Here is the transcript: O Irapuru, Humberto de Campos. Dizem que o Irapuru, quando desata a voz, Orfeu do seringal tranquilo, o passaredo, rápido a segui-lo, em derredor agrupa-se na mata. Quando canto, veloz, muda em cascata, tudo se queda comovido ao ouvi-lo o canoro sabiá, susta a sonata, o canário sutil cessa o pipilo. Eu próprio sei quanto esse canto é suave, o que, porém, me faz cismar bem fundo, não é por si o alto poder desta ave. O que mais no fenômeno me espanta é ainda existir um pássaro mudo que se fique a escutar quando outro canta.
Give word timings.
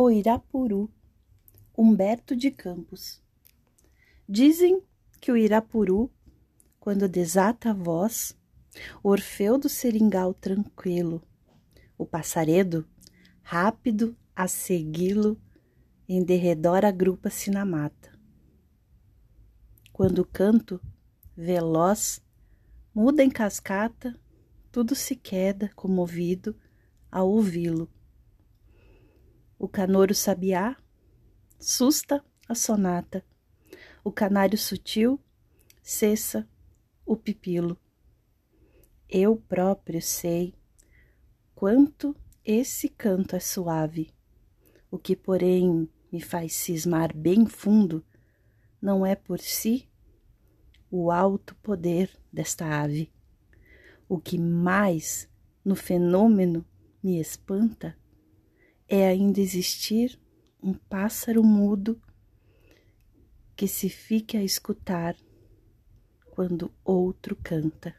O 0.00 0.12
Irapuru, 0.12 0.88
Humberto 1.76 2.36
de 2.36 2.52
Campos. 2.52 3.20
Dizem 4.28 4.80
que 5.20 5.32
o 5.32 5.36
Irapuru, 5.36 6.08
quando 6.78 7.08
desata 7.08 7.70
a 7.70 7.74
voz, 7.74 8.38
Orfeu 9.02 9.58
do 9.58 9.68
seringal 9.68 10.32
tranquilo, 10.32 11.20
o 11.98 12.06
passaredo, 12.06 12.86
rápido 13.42 14.16
a 14.36 14.46
segui-lo, 14.46 15.36
em 16.08 16.22
derredor 16.22 16.84
agrupa-se 16.84 17.50
na 17.50 17.64
mata. 17.64 18.16
Quando 19.92 20.24
canto, 20.24 20.80
veloz, 21.36 22.22
muda 22.94 23.24
em 23.24 23.30
cascata, 23.30 24.16
tudo 24.70 24.94
se 24.94 25.16
queda 25.16 25.72
comovido 25.74 26.54
ao 27.10 27.28
ouvi-lo 27.28 27.90
o 29.58 29.66
canoro 29.68 30.14
sabiá, 30.14 30.76
susta 31.58 32.24
a 32.48 32.54
sonata, 32.54 33.24
o 34.04 34.12
canário 34.12 34.56
sutil 34.56 35.20
cessa 35.82 36.48
o 37.04 37.16
pipilo. 37.16 37.76
Eu 39.08 39.36
próprio 39.36 40.00
sei 40.00 40.54
quanto 41.54 42.14
esse 42.44 42.88
canto 42.88 43.34
é 43.34 43.40
suave, 43.40 44.14
o 44.90 44.98
que, 44.98 45.16
porém, 45.16 45.88
me 46.10 46.20
faz 46.20 46.54
cismar 46.54 47.14
bem 47.14 47.46
fundo, 47.46 48.04
não 48.80 49.04
é 49.04 49.16
por 49.16 49.40
si 49.40 49.88
o 50.90 51.10
alto 51.10 51.54
poder 51.56 52.10
desta 52.32 52.64
ave. 52.80 53.12
O 54.08 54.18
que 54.18 54.38
mais 54.38 55.28
no 55.64 55.74
fenômeno 55.74 56.64
me 57.02 57.20
espanta 57.20 57.96
é 58.88 59.06
ainda 59.06 59.40
existir 59.40 60.18
um 60.62 60.72
pássaro 60.72 61.44
mudo 61.44 62.00
que 63.54 63.68
se 63.68 63.88
fique 63.88 64.36
a 64.36 64.42
escutar 64.42 65.14
quando 66.30 66.72
outro 66.84 67.36
canta. 67.36 67.94